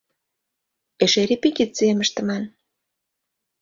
Эше 1.03 1.21
репетицийым 1.29 1.99
ыштыман. 2.05 2.43